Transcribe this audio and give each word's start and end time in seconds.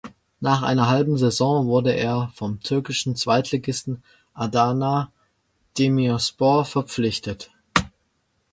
Nach 0.39 0.63
einer 0.63 0.87
halben 0.89 1.15
Saison 1.15 1.67
wurde 1.67 1.91
er 1.93 2.31
vom 2.33 2.59
türkischen 2.59 3.15
Zweitligisten 3.15 4.01
Adana 4.33 5.11
Demirspor 5.77 6.65
verpflichtet. 6.65 7.51